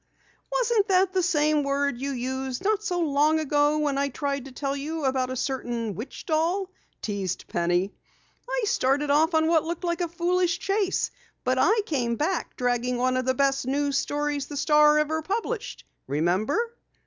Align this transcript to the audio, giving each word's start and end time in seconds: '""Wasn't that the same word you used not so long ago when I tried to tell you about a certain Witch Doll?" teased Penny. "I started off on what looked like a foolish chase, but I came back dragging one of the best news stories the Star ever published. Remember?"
'""Wasn't 0.51 0.87
that 0.87 1.13
the 1.13 1.21
same 1.21 1.61
word 1.61 1.99
you 2.01 2.09
used 2.09 2.63
not 2.63 2.83
so 2.83 3.01
long 3.01 3.39
ago 3.39 3.77
when 3.77 3.99
I 3.99 4.09
tried 4.09 4.45
to 4.45 4.51
tell 4.51 4.75
you 4.75 5.05
about 5.05 5.29
a 5.29 5.35
certain 5.35 5.93
Witch 5.93 6.25
Doll?" 6.25 6.71
teased 7.03 7.47
Penny. 7.47 7.93
"I 8.49 8.63
started 8.65 9.11
off 9.11 9.35
on 9.35 9.45
what 9.45 9.63
looked 9.63 9.83
like 9.83 10.01
a 10.01 10.07
foolish 10.07 10.57
chase, 10.57 11.11
but 11.43 11.59
I 11.59 11.81
came 11.85 12.15
back 12.15 12.55
dragging 12.57 12.97
one 12.97 13.15
of 13.15 13.25
the 13.25 13.35
best 13.35 13.67
news 13.67 13.95
stories 13.95 14.47
the 14.47 14.57
Star 14.57 14.97
ever 14.97 15.21
published. 15.21 15.83
Remember?" 16.07 16.73